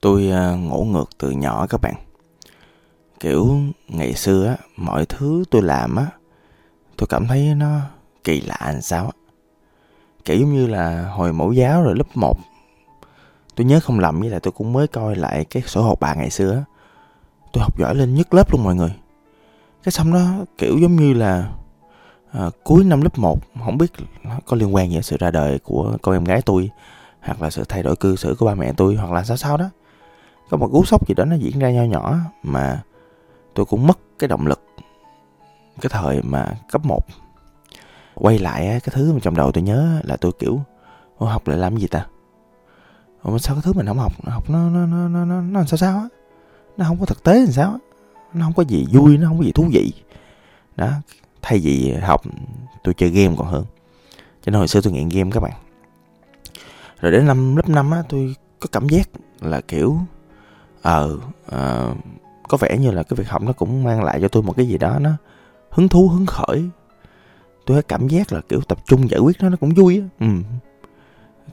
tôi 0.00 0.30
à, 0.30 0.54
ngủ 0.54 0.84
ngược 0.84 1.10
từ 1.18 1.30
nhỏ 1.30 1.66
các 1.66 1.80
bạn. 1.80 1.94
Kiểu 3.20 3.58
ngày 3.88 4.14
xưa 4.14 4.46
á 4.46 4.56
mọi 4.76 5.06
thứ 5.06 5.44
tôi 5.50 5.62
làm 5.62 5.96
á 5.96 6.06
tôi 6.96 7.06
cảm 7.06 7.26
thấy 7.26 7.54
nó 7.54 7.80
kỳ 8.24 8.40
lạ 8.40 8.58
làm 8.60 8.80
sao 8.80 9.04
á. 9.04 9.12
Kiểu 10.24 10.36
giống 10.40 10.52
như 10.52 10.66
là 10.66 11.08
hồi 11.08 11.32
mẫu 11.32 11.52
giáo 11.52 11.82
rồi 11.82 11.94
lớp 11.96 12.16
1 12.16 12.38
tôi 13.56 13.64
nhớ 13.64 13.80
không 13.80 13.98
lầm 13.98 14.20
với 14.20 14.30
lại 14.30 14.40
tôi 14.40 14.52
cũng 14.52 14.72
mới 14.72 14.86
coi 14.86 15.16
lại 15.16 15.44
cái 15.44 15.62
sổ 15.62 15.82
học 15.82 16.00
bà 16.00 16.14
ngày 16.14 16.30
xưa 16.30 16.52
á. 16.52 16.64
Tôi 17.52 17.62
học 17.62 17.78
giỏi 17.78 17.94
lên 17.94 18.14
nhất 18.14 18.34
lớp 18.34 18.52
luôn 18.52 18.64
mọi 18.64 18.74
người. 18.74 18.94
Cái 19.82 19.92
xong 19.92 20.12
đó 20.12 20.44
kiểu 20.58 20.78
giống 20.78 20.96
như 20.96 21.12
là 21.12 21.52
à, 22.32 22.50
cuối 22.64 22.84
năm 22.84 23.02
lớp 23.02 23.18
1 23.18 23.38
không 23.64 23.78
biết 23.78 23.92
nó 24.22 24.34
có 24.46 24.56
liên 24.56 24.74
quan 24.74 24.90
gì 24.90 25.02
sự 25.02 25.16
ra 25.20 25.30
đời 25.30 25.58
của 25.58 25.96
con 26.02 26.14
em 26.14 26.24
gái 26.24 26.42
tôi 26.42 26.70
hoặc 27.20 27.42
là 27.42 27.50
sự 27.50 27.64
thay 27.68 27.82
đổi 27.82 27.96
cư 27.96 28.16
xử 28.16 28.36
của 28.38 28.46
ba 28.46 28.54
mẹ 28.54 28.72
tôi 28.76 28.94
hoặc 28.96 29.12
là 29.12 29.24
sao 29.24 29.36
sao 29.36 29.56
đó 29.56 29.70
có 30.50 30.56
một 30.56 30.68
cú 30.72 30.84
sốc 30.84 31.08
gì 31.08 31.14
đó 31.14 31.24
nó 31.24 31.36
diễn 31.36 31.58
ra 31.58 31.70
nho 31.70 31.82
nhỏ 31.82 32.16
mà 32.42 32.82
tôi 33.54 33.66
cũng 33.66 33.86
mất 33.86 33.98
cái 34.18 34.28
động 34.28 34.46
lực 34.46 34.62
cái 35.80 35.90
thời 35.92 36.22
mà 36.22 36.46
cấp 36.72 36.84
1 36.84 37.00
quay 38.14 38.38
lại 38.38 38.66
cái 38.66 38.92
thứ 38.92 39.12
mà 39.12 39.18
trong 39.22 39.36
đầu 39.36 39.52
tôi 39.52 39.62
nhớ 39.62 40.00
là 40.04 40.16
tôi 40.16 40.32
kiểu 40.38 40.60
Ô, 41.20 41.26
học 41.26 41.48
lại 41.48 41.58
làm 41.58 41.76
gì 41.76 41.86
ta? 41.86 42.06
Ủa, 43.22 43.38
sao 43.38 43.54
cái 43.54 43.62
thứ 43.64 43.72
mình 43.72 43.86
không 43.86 43.98
học? 43.98 44.12
Học 44.24 44.50
nó 44.50 44.70
nó 44.70 44.86
nó 44.86 45.08
nó 45.08 45.24
nó, 45.24 45.40
nó 45.40 45.64
sao 45.64 45.78
sao 45.78 45.98
á? 45.98 46.08
Nó 46.76 46.84
không 46.84 46.98
có 47.00 47.06
thực 47.06 47.22
tế 47.22 47.40
làm 47.40 47.52
sao 47.52 47.70
á? 47.70 47.78
Nó 48.34 48.44
không 48.44 48.52
có 48.52 48.62
gì 48.62 48.86
vui 48.92 49.18
nó 49.18 49.28
không 49.28 49.38
có 49.38 49.44
gì 49.44 49.52
thú 49.52 49.68
vị. 49.72 49.92
Đó 50.76 50.90
thay 51.42 51.58
vì 51.58 51.92
học 51.92 52.22
tôi 52.84 52.94
chơi 52.94 53.10
game 53.10 53.34
còn 53.38 53.46
hơn. 53.46 53.64
Cho 54.42 54.50
nên 54.50 54.54
hồi 54.54 54.68
xưa 54.68 54.80
tôi 54.80 54.92
nghiện 54.92 55.08
game 55.08 55.30
các 55.30 55.40
bạn. 55.40 55.52
Rồi 57.00 57.12
đến 57.12 57.26
năm 57.26 57.56
lớp 57.56 57.68
5 57.68 57.90
á 57.90 58.02
tôi 58.08 58.34
có 58.60 58.68
cảm 58.72 58.88
giác 58.88 59.08
là 59.40 59.60
kiểu 59.60 59.98
ờ 60.82 61.18
uh, 61.46 61.96
có 62.48 62.56
vẻ 62.56 62.78
như 62.78 62.90
là 62.90 63.02
cái 63.02 63.16
việc 63.16 63.28
học 63.28 63.42
nó 63.42 63.52
cũng 63.52 63.84
mang 63.84 64.04
lại 64.04 64.18
cho 64.20 64.28
tôi 64.28 64.42
một 64.42 64.56
cái 64.56 64.68
gì 64.68 64.78
đó 64.78 64.98
nó 64.98 65.10
hứng 65.70 65.88
thú 65.88 66.08
hứng 66.08 66.26
khởi. 66.26 66.64
Tôi 67.66 67.82
có 67.82 67.82
cảm 67.88 68.08
giác 68.08 68.32
là 68.32 68.40
kiểu 68.48 68.60
tập 68.60 68.78
trung 68.86 69.10
giải 69.10 69.20
quyết 69.20 69.36
nó 69.40 69.48
nó 69.48 69.56
cũng 69.56 69.70
vui 69.70 70.00
á. 70.00 70.26
Ừ. 70.26 70.26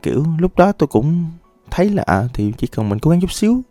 kiểu 0.02 0.25
lúc 0.39 0.58
đó 0.58 0.72
tôi 0.72 0.88
cũng 0.88 1.25
thấy 1.72 1.89
là 1.89 2.03
à, 2.06 2.28
thì 2.34 2.53
chỉ 2.58 2.67
cần 2.67 2.89
mình 2.89 3.00
cố 3.00 3.11
gắng 3.11 3.22
chút 3.22 3.31
xíu 3.31 3.61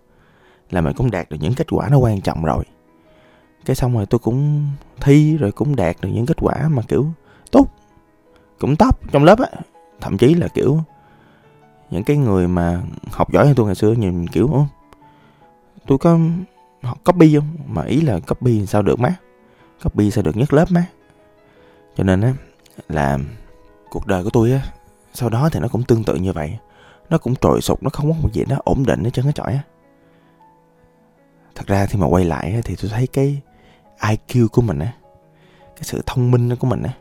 là 0.70 0.80
mình 0.80 0.96
cũng 0.96 1.10
đạt 1.10 1.30
được 1.30 1.36
những 1.40 1.54
kết 1.54 1.66
quả 1.70 1.88
nó 1.88 1.98
quan 1.98 2.20
trọng 2.20 2.44
rồi. 2.44 2.64
Cái 3.64 3.76
xong 3.76 3.94
rồi 3.94 4.06
tôi 4.06 4.18
cũng 4.18 4.66
thi 5.00 5.36
rồi 5.36 5.52
cũng 5.52 5.76
đạt 5.76 5.96
được 6.00 6.08
những 6.08 6.26
kết 6.26 6.36
quả 6.40 6.68
mà 6.68 6.82
kiểu 6.88 7.06
tốt 7.50 7.66
cũng 8.58 8.76
top 8.76 9.12
trong 9.12 9.24
lớp 9.24 9.38
á. 9.38 9.48
Thậm 10.00 10.18
chí 10.18 10.34
là 10.34 10.48
kiểu 10.48 10.78
những 11.90 12.04
cái 12.04 12.16
người 12.16 12.48
mà 12.48 12.82
học 13.10 13.32
giỏi 13.32 13.46
hơn 13.46 13.54
tôi 13.54 13.66
ngày 13.66 13.74
xưa 13.74 13.92
nhìn 13.92 14.26
kiểu 14.26 14.66
tôi 15.86 15.98
có, 15.98 16.18
họ 16.82 16.96
copy 17.04 17.36
không? 17.36 17.56
Mà 17.66 17.82
ý 17.82 18.00
là 18.00 18.20
copy 18.20 18.66
sao 18.66 18.82
được 18.82 19.00
má? 19.00 19.14
Copy 19.84 20.10
sao 20.10 20.22
được 20.22 20.36
nhất 20.36 20.52
lớp 20.52 20.70
má? 20.70 20.86
Cho 21.96 22.04
nên 22.04 22.20
á, 22.20 22.34
là 22.88 23.18
cuộc 23.90 24.06
đời 24.06 24.24
của 24.24 24.30
tôi 24.30 24.52
á, 24.52 24.60
sau 25.14 25.28
đó 25.28 25.48
thì 25.52 25.60
nó 25.60 25.68
cũng 25.68 25.82
tương 25.82 26.04
tự 26.04 26.14
như 26.14 26.32
vậy. 26.32 26.58
Nó 27.10 27.18
cũng 27.18 27.34
trồi 27.36 27.60
sụt, 27.60 27.82
nó 27.82 27.90
không 27.90 28.12
có 28.12 28.18
một 28.22 28.32
gì 28.32 28.44
nó 28.48 28.56
ổn 28.64 28.86
định 28.86 29.04
hết 29.04 29.10
trơn 29.12 29.24
hết 29.24 29.34
trọi 29.34 29.52
á. 29.52 29.60
Thật 31.54 31.66
ra 31.66 31.86
thì 31.86 31.98
mà 31.98 32.06
quay 32.06 32.24
lại 32.24 32.60
thì 32.64 32.76
tôi 32.82 32.90
thấy 32.90 33.06
cái 33.06 33.40
IQ 33.98 34.48
của 34.48 34.62
mình 34.62 34.78
á, 34.78 34.92
cái 35.60 35.82
sự 35.82 36.02
thông 36.06 36.30
minh 36.30 36.56
của 36.56 36.66
mình 36.66 36.82
á, 36.82 36.92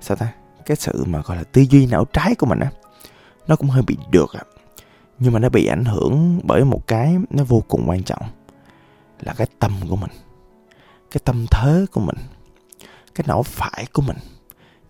sao 0.00 0.16
ta? 0.16 0.32
Cái 0.66 0.76
sự 0.76 1.04
mà 1.04 1.20
gọi 1.20 1.36
là 1.36 1.44
tư 1.44 1.62
duy 1.70 1.86
não 1.86 2.04
trái 2.04 2.34
của 2.34 2.46
mình 2.46 2.58
á, 2.58 2.70
nó 3.46 3.56
cũng 3.56 3.68
hơi 3.68 3.82
bị 3.82 3.96
được 4.10 4.32
á 4.32 4.40
nhưng 5.20 5.32
mà 5.32 5.38
nó 5.38 5.48
bị 5.48 5.66
ảnh 5.66 5.84
hưởng 5.84 6.40
bởi 6.44 6.64
một 6.64 6.86
cái 6.86 7.16
nó 7.30 7.44
vô 7.44 7.62
cùng 7.68 7.84
quan 7.86 8.02
trọng 8.02 8.22
là 9.20 9.34
cái 9.36 9.46
tâm 9.58 9.72
của 9.88 9.96
mình 9.96 10.10
cái 11.10 11.20
tâm 11.24 11.46
thế 11.50 11.86
của 11.92 12.00
mình 12.00 12.16
cái 13.14 13.24
não 13.28 13.42
phải 13.42 13.86
của 13.92 14.02
mình 14.02 14.16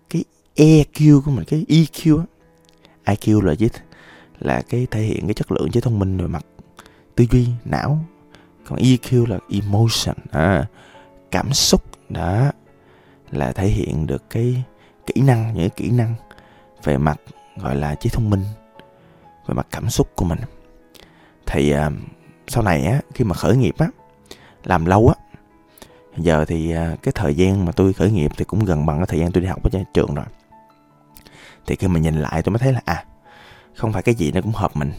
cái 0.09 0.23
EQ 0.55 1.21
của 1.21 1.31
mình 1.31 1.45
cái 1.45 1.65
EQ 1.67 2.19
á. 2.19 2.25
IQ 3.05 3.41
là 3.41 3.55
gì? 3.55 3.69
Là 4.39 4.61
cái 4.61 4.87
thể 4.91 5.01
hiện 5.01 5.27
cái 5.27 5.33
chất 5.33 5.51
lượng 5.51 5.71
trí 5.71 5.81
thông 5.81 5.99
minh 5.99 6.17
về 6.17 6.27
mặt 6.27 6.45
tư 7.15 7.25
duy 7.31 7.47
não. 7.65 7.99
Còn 8.67 8.79
EQ 8.79 9.25
là 9.27 9.39
emotion 9.49 10.15
à, 10.31 10.65
cảm 11.31 11.53
xúc 11.53 11.83
đó 12.09 12.51
là 13.31 13.51
thể 13.51 13.67
hiện 13.67 14.07
được 14.07 14.29
cái 14.29 14.63
kỹ 15.05 15.21
năng 15.21 15.53
những 15.53 15.69
kỹ 15.69 15.89
năng 15.89 16.15
về 16.83 16.97
mặt 16.97 17.21
gọi 17.57 17.75
là 17.75 17.95
trí 17.95 18.09
thông 18.09 18.29
minh 18.29 18.43
về 19.47 19.53
mặt 19.53 19.67
cảm 19.71 19.89
xúc 19.89 20.09
của 20.15 20.25
mình. 20.25 20.39
Thì 21.45 21.73
uh, 21.75 21.93
sau 22.47 22.63
này 22.63 22.85
á 22.85 22.99
khi 23.13 23.23
mà 23.23 23.35
khởi 23.35 23.57
nghiệp 23.57 23.75
á 23.77 23.87
làm 24.63 24.85
lâu 24.85 25.07
á 25.07 25.15
giờ 26.17 26.45
thì 26.45 26.75
uh, 26.75 27.01
cái 27.03 27.11
thời 27.11 27.35
gian 27.35 27.65
mà 27.65 27.71
tôi 27.71 27.93
khởi 27.93 28.11
nghiệp 28.11 28.31
thì 28.37 28.45
cũng 28.45 28.65
gần 28.65 28.85
bằng 28.85 28.97
cái 28.97 29.05
thời 29.05 29.19
gian 29.19 29.31
tôi 29.31 29.41
đi 29.41 29.47
học 29.47 29.63
ở 29.63 29.69
trường 29.93 30.15
rồi. 30.15 30.25
Thì 31.65 31.75
khi 31.75 31.87
mà 31.87 31.99
nhìn 31.99 32.21
lại 32.21 32.41
tôi 32.41 32.51
mới 32.51 32.59
thấy 32.59 32.73
là 32.73 32.81
à 32.85 33.05
không 33.75 33.93
phải 33.93 34.03
cái 34.03 34.15
gì 34.15 34.31
nó 34.31 34.41
cũng 34.41 34.51
hợp 34.51 34.71
mình. 34.75 34.91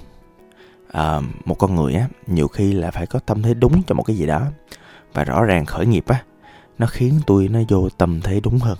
À, 0.93 1.21
một 1.45 1.55
con 1.55 1.77
người 1.77 1.95
á 1.95 2.09
nhiều 2.27 2.49
khi 2.49 2.73
là 2.73 2.91
phải 2.91 3.07
có 3.07 3.19
tâm 3.19 3.43
thế 3.43 3.55
đúng 3.55 3.83
cho 3.87 3.95
một 3.95 4.03
cái 4.03 4.17
gì 4.17 4.27
đó. 4.27 4.47
Và 5.13 5.25
rõ 5.25 5.45
ràng 5.45 5.67
khởi 5.67 5.87
nghiệp 5.87 6.05
á 6.07 6.23
nó 6.79 6.87
khiến 6.87 7.21
tôi 7.27 7.49
nó 7.49 7.61
vô 7.69 7.89
tâm 7.89 8.21
thế 8.21 8.41
đúng 8.41 8.59
hơn. 8.59 8.79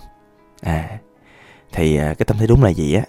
À 0.61 0.97
thì 1.71 1.97
à, 1.97 2.13
cái 2.13 2.25
tâm 2.25 2.37
thế 2.37 2.47
đúng 2.47 2.63
là 2.63 2.69
gì 2.69 2.93
á? 2.93 3.03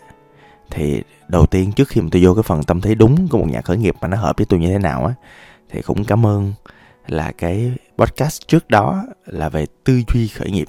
Thì 0.71 1.03
đầu 1.29 1.47
tiên 1.47 1.73
trước 1.73 1.89
khi 1.89 2.01
mà 2.01 2.09
tôi 2.13 2.25
vô 2.25 2.35
cái 2.35 2.43
phần 2.43 2.63
tâm 2.63 2.81
thế 2.81 2.95
đúng 2.95 3.29
của 3.29 3.39
một 3.39 3.49
nhà 3.51 3.61
khởi 3.61 3.77
nghiệp 3.77 3.95
mà 4.01 4.09
nó 4.09 4.17
hợp 4.17 4.37
với 4.37 4.47
tôi 4.47 4.61
như 4.61 4.69
thế 4.69 4.79
nào 4.79 5.07
á 5.07 5.15
thì 5.71 5.83
cũng 5.83 6.05
cảm 6.05 6.27
ơn 6.27 6.53
là 7.07 7.33
cái 7.33 7.73
podcast 7.99 8.49
trước 8.49 8.69
đó 8.69 9.05
là 9.27 9.49
về 9.49 9.67
tư 9.85 10.03
duy 10.15 10.29
khởi 10.29 10.51
nghiệp. 10.51 10.69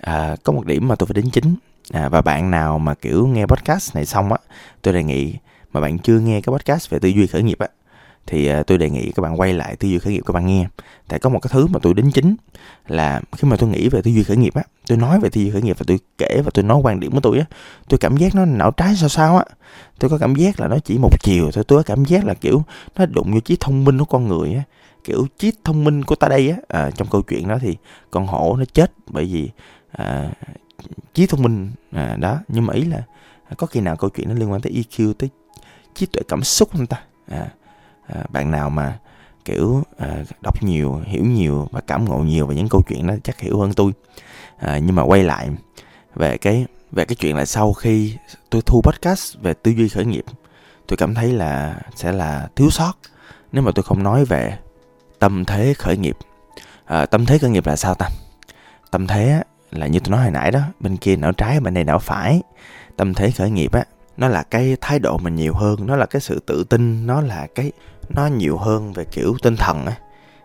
À, 0.00 0.36
có 0.44 0.52
một 0.52 0.66
điểm 0.66 0.88
mà 0.88 0.94
tôi 0.94 1.06
phải 1.06 1.22
đính 1.22 1.30
chính. 1.30 1.54
À, 1.92 2.08
và 2.08 2.22
bạn 2.22 2.50
nào 2.50 2.78
mà 2.78 2.94
kiểu 2.94 3.26
nghe 3.26 3.46
podcast 3.46 3.94
này 3.94 4.06
xong 4.06 4.32
á 4.32 4.38
tôi 4.82 4.94
đề 4.94 5.04
nghị 5.04 5.34
mà 5.72 5.80
bạn 5.80 5.98
chưa 5.98 6.18
nghe 6.20 6.40
cái 6.40 6.52
podcast 6.52 6.90
về 6.90 6.98
tư 6.98 7.08
duy 7.08 7.26
khởi 7.26 7.42
nghiệp 7.42 7.58
á 7.58 7.68
thì 8.30 8.46
à, 8.46 8.62
tôi 8.62 8.78
đề 8.78 8.90
nghị 8.90 9.12
các 9.12 9.20
bạn 9.22 9.40
quay 9.40 9.52
lại 9.52 9.76
tư 9.76 9.88
duy 9.88 9.98
khởi 9.98 10.12
nghiệp 10.12 10.22
các 10.26 10.32
bạn 10.32 10.46
nghe. 10.46 10.66
Tại 11.08 11.18
có 11.18 11.30
một 11.30 11.38
cái 11.42 11.50
thứ 11.52 11.66
mà 11.66 11.78
tôi 11.82 11.94
đính 11.94 12.10
chính 12.12 12.36
là 12.88 13.20
khi 13.32 13.48
mà 13.48 13.56
tôi 13.56 13.68
nghĩ 13.68 13.88
về 13.88 14.02
tư 14.02 14.10
duy 14.10 14.22
khởi 14.22 14.36
nghiệp 14.36 14.54
á 14.54 14.62
tôi 14.86 14.98
nói 14.98 15.20
về 15.20 15.28
tư 15.28 15.40
duy 15.40 15.50
khởi 15.50 15.62
nghiệp 15.62 15.78
và 15.78 15.84
tôi 15.86 15.98
kể 16.18 16.42
và 16.44 16.50
tôi 16.54 16.64
nói 16.64 16.80
quan 16.82 17.00
điểm 17.00 17.12
của 17.12 17.20
tôi 17.20 17.38
á 17.38 17.44
tôi 17.88 17.98
cảm 17.98 18.16
giác 18.16 18.34
nó 18.34 18.44
não 18.44 18.70
trái 18.70 18.96
sao 18.96 19.08
sao 19.08 19.36
á. 19.36 19.44
Tôi 19.98 20.10
có 20.10 20.18
cảm 20.18 20.34
giác 20.34 20.60
là 20.60 20.68
nó 20.68 20.78
chỉ 20.84 20.98
một 20.98 21.20
chiều 21.22 21.50
thôi 21.52 21.64
tôi 21.68 21.78
có 21.78 21.82
cảm 21.82 22.04
giác 22.04 22.24
là 22.24 22.34
kiểu 22.34 22.64
nó 22.96 23.06
đụng 23.06 23.32
vô 23.32 23.40
trí 23.40 23.56
thông 23.60 23.84
minh 23.84 23.98
của 23.98 24.04
con 24.04 24.28
người 24.28 24.54
á. 24.54 24.62
Kiểu 25.04 25.26
trí 25.38 25.52
thông 25.64 25.84
minh 25.84 26.04
của 26.04 26.14
ta 26.14 26.28
đây 26.28 26.50
á 26.50 26.56
à, 26.68 26.90
trong 26.90 27.08
câu 27.10 27.22
chuyện 27.22 27.48
đó 27.48 27.58
thì 27.60 27.76
con 28.10 28.26
hổ 28.26 28.56
nó 28.56 28.64
chết 28.64 28.92
bởi 29.06 29.24
vì 29.24 29.50
à, 29.92 30.30
trí 31.14 31.26
thông 31.26 31.42
minh 31.42 31.70
à, 31.92 32.16
đó. 32.20 32.38
Nhưng 32.48 32.66
mà 32.66 32.74
ý 32.74 32.84
là 32.84 33.02
à, 33.48 33.54
có 33.58 33.66
khi 33.66 33.80
nào 33.80 33.96
câu 33.96 34.10
chuyện 34.10 34.28
nó 34.28 34.34
liên 34.34 34.52
quan 34.52 34.60
tới 34.60 34.72
EQ 34.72 35.12
tới 35.12 35.30
trí 35.94 36.06
tuệ 36.06 36.22
cảm 36.28 36.42
xúc 36.42 36.68
không 36.72 36.86
ta? 36.86 37.02
À, 37.28 37.48
à, 38.14 38.24
bạn 38.28 38.50
nào 38.50 38.70
mà 38.70 38.98
kiểu 39.44 39.82
à, 39.98 40.24
đọc 40.42 40.62
nhiều 40.62 41.00
hiểu 41.06 41.24
nhiều 41.24 41.68
và 41.70 41.80
cảm 41.80 42.04
ngộ 42.04 42.18
nhiều 42.18 42.46
về 42.46 42.54
những 42.54 42.68
câu 42.68 42.82
chuyện 42.88 43.06
đó 43.06 43.14
chắc 43.24 43.40
hiểu 43.40 43.60
hơn 43.60 43.72
tôi. 43.72 43.92
À, 44.58 44.78
nhưng 44.78 44.96
mà 44.96 45.02
quay 45.02 45.22
lại 45.22 45.50
về 46.14 46.36
cái 46.36 46.66
về 46.92 47.04
cái 47.04 47.14
chuyện 47.14 47.36
là 47.36 47.44
sau 47.44 47.72
khi 47.72 48.16
tôi 48.50 48.62
thu 48.66 48.82
podcast 48.82 49.38
về 49.42 49.54
tư 49.54 49.70
duy 49.70 49.88
khởi 49.88 50.04
nghiệp 50.04 50.24
tôi 50.90 50.96
cảm 50.96 51.14
thấy 51.14 51.32
là 51.32 51.80
sẽ 51.94 52.12
là 52.12 52.48
thiếu 52.56 52.70
sót 52.70 52.92
nếu 53.52 53.62
mà 53.62 53.70
tôi 53.74 53.82
không 53.82 54.02
nói 54.02 54.24
về 54.24 54.58
tâm 55.18 55.44
thế 55.44 55.74
khởi 55.74 55.96
nghiệp. 55.96 56.16
À, 56.84 57.06
tâm 57.06 57.26
thế 57.26 57.38
khởi 57.38 57.50
nghiệp 57.50 57.66
là 57.66 57.76
sao 57.76 57.94
ta? 57.94 58.08
Tâm 58.90 59.06
thế 59.06 59.42
là 59.70 59.86
như 59.86 60.00
tôi 60.00 60.10
nói 60.10 60.22
hồi 60.22 60.30
nãy 60.30 60.50
đó 60.50 60.60
bên 60.80 60.96
kia 60.96 61.16
não 61.16 61.32
trái 61.32 61.60
bên 61.60 61.74
đây 61.74 61.84
não 61.84 61.98
phải. 61.98 62.42
Tâm 62.96 63.14
thế 63.14 63.30
khởi 63.30 63.50
nghiệp 63.50 63.72
á 63.72 63.84
nó 64.20 64.28
là 64.28 64.42
cái 64.42 64.76
thái 64.80 64.98
độ 64.98 65.18
mình 65.18 65.36
nhiều 65.36 65.54
hơn, 65.54 65.86
nó 65.86 65.96
là 65.96 66.06
cái 66.06 66.20
sự 66.20 66.40
tự 66.46 66.64
tin, 66.64 67.06
nó 67.06 67.20
là 67.20 67.46
cái, 67.54 67.72
nó 68.08 68.26
nhiều 68.26 68.56
hơn 68.56 68.92
về 68.92 69.04
kiểu 69.04 69.36
tinh 69.42 69.56
thần 69.56 69.86
á, 69.86 69.98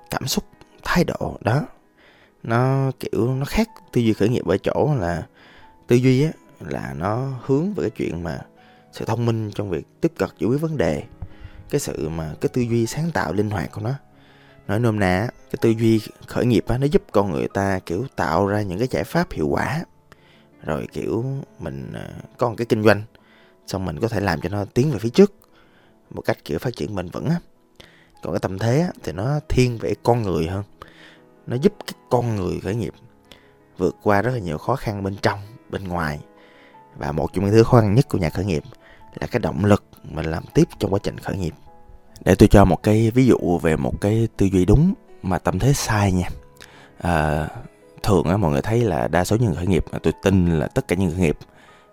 cảm 0.10 0.28
xúc, 0.28 0.44
thái 0.84 1.04
độ, 1.04 1.38
đó. 1.42 1.62
Nó 2.44 2.92
kiểu, 3.00 3.36
nó 3.36 3.46
khác 3.46 3.70
tư 3.92 4.02
duy 4.02 4.14
khởi 4.14 4.30
nghiệp 4.30 4.46
ở 4.46 4.58
chỗ 4.58 4.96
là, 5.00 5.24
tư 5.88 5.96
duy 5.96 6.24
á, 6.24 6.32
là 6.60 6.94
nó 6.98 7.28
hướng 7.46 7.74
về 7.74 7.82
cái 7.82 7.90
chuyện 7.90 8.24
mà 8.24 8.40
sự 8.92 9.06
thông 9.06 9.26
minh 9.26 9.52
trong 9.56 9.70
việc 9.70 9.88
tiếp 10.02 10.12
cận 10.18 10.30
giải 10.40 10.50
quyết 10.50 10.62
vấn 10.62 10.78
đề. 10.78 11.04
Cái 11.70 11.80
sự 11.80 12.10
mà 12.10 12.34
cái 12.42 12.50
tư 12.50 12.62
duy 12.62 12.86
sáng 12.86 13.12
tạo 13.12 13.34
linh 13.34 13.50
hoạt 13.50 13.72
của 13.72 13.82
nó. 13.82 13.94
Nói 14.68 14.80
nôm 14.80 15.00
na 15.00 15.28
cái 15.52 15.58
tư 15.62 15.70
duy 15.70 16.02
khởi 16.28 16.46
nghiệp 16.46 16.64
á, 16.68 16.78
nó 16.78 16.86
giúp 16.86 17.04
con 17.12 17.32
người 17.32 17.48
ta 17.48 17.80
kiểu 17.86 18.06
tạo 18.16 18.48
ra 18.48 18.62
những 18.62 18.80
cái 18.80 18.88
giải 18.92 19.04
pháp 19.04 19.32
hiệu 19.32 19.48
quả. 19.48 19.84
Rồi 20.64 20.88
kiểu 20.94 21.26
mình 21.60 21.94
à, 21.94 22.10
có 22.38 22.50
một 22.50 22.56
cái 22.58 22.66
kinh 22.66 22.84
doanh 22.84 23.02
xong 23.68 23.86
mình 23.86 24.00
có 24.00 24.08
thể 24.08 24.20
làm 24.20 24.42
cho 24.42 24.50
nó 24.50 24.66
tiến 24.66 24.92
về 24.92 25.00
phía 25.00 25.10
trước 25.10 25.34
một 26.10 26.22
cách 26.22 26.38
kiểu 26.46 26.60
phát 26.60 26.76
triển 26.76 26.96
bền 26.96 27.10
vững 27.10 27.26
á. 27.26 27.36
Còn 28.24 28.34
cái 28.34 28.40
tâm 28.40 28.60
thế 28.60 28.80
á, 28.80 28.90
thì 29.04 29.12
nó 29.12 29.40
thiên 29.50 29.78
về 29.78 29.94
con 30.04 30.22
người 30.22 30.48
hơn. 30.48 30.64
Nó 31.48 31.56
giúp 31.56 31.74
cái 31.88 31.94
con 32.10 32.36
người 32.36 32.60
khởi 32.60 32.76
nghiệp 32.76 32.94
vượt 33.78 33.96
qua 34.04 34.22
rất 34.22 34.32
là 34.32 34.40
nhiều 34.40 34.58
khó 34.58 34.76
khăn 34.76 35.04
bên 35.04 35.16
trong 35.22 35.40
bên 35.70 35.88
ngoài. 35.88 36.20
Và 36.98 37.12
một 37.12 37.34
trong 37.34 37.46
những 37.46 37.54
thứ 37.54 37.64
khó 37.64 37.82
khăn 37.82 37.96
nhất 37.96 38.10
của 38.10 38.18
nhà 38.18 38.30
khởi 38.30 38.46
nghiệp 38.46 38.64
là 39.20 39.28
cái 39.28 39.40
động 39.40 39.66
lực 39.66 39.84
mình 40.04 40.26
làm 40.26 40.44
tiếp 40.54 40.68
trong 40.80 40.94
quá 40.94 41.00
trình 41.04 41.18
khởi 41.18 41.38
nghiệp. 41.38 41.54
Để 42.26 42.36
tôi 42.36 42.48
cho 42.48 42.66
một 42.66 42.84
cái 42.84 43.12
ví 43.12 43.26
dụ 43.26 43.60
về 43.62 43.76
một 43.76 44.02
cái 44.02 44.28
tư 44.38 44.46
duy 44.46 44.66
đúng 44.66 44.94
mà 45.22 45.40
tâm 45.40 45.60
thế 45.60 45.74
sai 45.74 46.12
nha. 46.12 46.30
À, 46.98 47.48
thường 48.04 48.24
á 48.24 48.38
mọi 48.38 48.52
người 48.52 48.62
thấy 48.62 48.84
là 48.84 49.08
đa 49.08 49.24
số 49.26 49.36
những 49.36 49.46
người 49.46 49.56
khởi 49.56 49.68
nghiệp 49.68 49.86
tôi 50.04 50.14
tin 50.24 50.60
là 50.60 50.68
tất 50.68 50.88
cả 50.88 50.96
những 50.96 51.08
người 51.08 51.18
khởi 51.18 51.26
nghiệp 51.26 51.38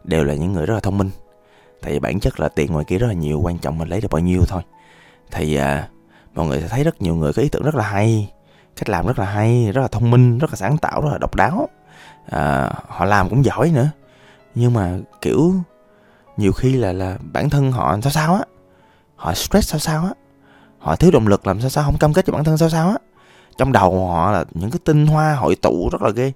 đều 0.04 0.24
là 0.24 0.34
những 0.34 0.52
người 0.52 0.66
rất 0.66 0.74
là 0.74 0.80
thông 0.80 0.98
minh 0.98 1.10
tại 1.82 1.92
vì 1.92 1.98
bản 1.98 2.20
chất 2.20 2.40
là 2.40 2.48
tiền 2.48 2.72
ngoài 2.72 2.84
kia 2.84 2.98
rất 2.98 3.06
là 3.06 3.12
nhiều 3.12 3.40
quan 3.40 3.58
trọng 3.58 3.78
mình 3.78 3.88
lấy 3.88 4.00
được 4.00 4.10
bao 4.10 4.20
nhiêu 4.20 4.42
thôi. 4.48 4.62
Thì 5.30 5.54
à, 5.54 5.88
mọi 6.34 6.46
người 6.46 6.60
sẽ 6.60 6.68
thấy 6.68 6.84
rất 6.84 7.02
nhiều 7.02 7.14
người 7.14 7.32
có 7.32 7.42
ý 7.42 7.48
tưởng 7.48 7.62
rất 7.62 7.74
là 7.74 7.84
hay 7.84 8.32
cách 8.76 8.88
làm 8.88 9.06
rất 9.06 9.18
là 9.18 9.26
hay 9.26 9.72
rất 9.72 9.82
là 9.82 9.88
thông 9.88 10.10
minh 10.10 10.38
rất 10.38 10.50
là 10.50 10.56
sáng 10.56 10.78
tạo 10.78 11.00
rất 11.00 11.08
là 11.12 11.18
độc 11.18 11.34
đáo. 11.34 11.68
À, 12.30 12.72
họ 12.88 13.04
làm 13.04 13.28
cũng 13.28 13.44
giỏi 13.44 13.70
nữa. 13.74 13.88
Nhưng 14.54 14.72
mà 14.72 14.98
kiểu 15.20 15.54
nhiều 16.36 16.52
khi 16.52 16.72
là 16.72 16.92
là 16.92 17.18
bản 17.32 17.50
thân 17.50 17.72
họ 17.72 17.98
sao 18.02 18.12
sao 18.12 18.34
á 18.34 18.42
họ 19.16 19.34
stress 19.34 19.70
sao 19.70 19.78
sao 19.78 20.04
á 20.04 20.10
họ 20.78 20.96
thiếu 20.96 21.10
động 21.10 21.26
lực 21.26 21.46
làm 21.46 21.60
sao 21.60 21.70
sao 21.70 21.84
không 21.84 21.98
cam 21.98 22.12
kết 22.12 22.26
cho 22.26 22.32
bản 22.32 22.44
thân 22.44 22.58
sao 22.58 22.70
sao 22.70 22.88
á. 22.88 22.96
Trong 23.56 23.72
đầu 23.72 24.06
họ 24.08 24.30
là 24.30 24.44
những 24.54 24.70
cái 24.70 24.80
tinh 24.84 25.06
hoa 25.06 25.34
hội 25.34 25.56
tụ 25.56 25.88
rất 25.92 26.02
là 26.02 26.10
ghê. 26.10 26.32